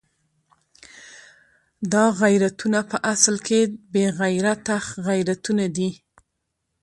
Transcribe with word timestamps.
دا 1.93 2.05
غیرتونه 2.21 2.79
په 2.91 2.97
اصل 3.13 3.35
کې 3.47 3.59
بې 3.91 4.05
غیرته 4.19 4.75
غیرتونه 5.07 5.65
دي. 5.75 5.89